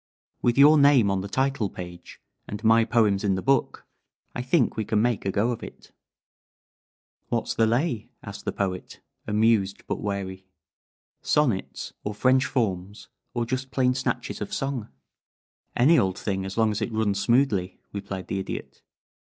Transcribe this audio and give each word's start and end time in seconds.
With 0.41 0.57
your 0.57 0.79
name 0.79 1.11
on 1.11 1.21
the 1.21 1.27
title 1.27 1.69
page 1.69 2.19
and 2.47 2.63
my 2.63 2.85
poems 2.85 3.23
in 3.23 3.35
the 3.35 3.41
book 3.43 3.85
I 4.33 4.41
think 4.41 4.75
we 4.75 4.83
can 4.83 4.99
make 4.99 5.25
a 5.25 5.31
go 5.31 5.51
of 5.51 5.61
it." 5.61 5.91
"What's 7.29 7.53
the 7.53 7.67
lay?" 7.67 8.09
asked 8.23 8.45
the 8.45 8.51
Poet, 8.51 8.99
amused, 9.27 9.83
but 9.85 9.99
wary. 10.01 10.47
"Sonnets, 11.21 11.93
or 12.03 12.15
French 12.15 12.47
forms, 12.47 13.09
or 13.35 13.45
just 13.45 13.69
plain 13.69 13.93
snatches 13.93 14.41
of 14.41 14.51
song?" 14.51 14.87
"Any 15.77 15.99
old 15.99 16.17
thing 16.17 16.45
as 16.45 16.57
long 16.57 16.71
as 16.71 16.81
it 16.81 16.91
runs 16.91 17.19
smoothly," 17.19 17.79
replied 17.93 18.25
the 18.25 18.39
Idiot. 18.39 18.81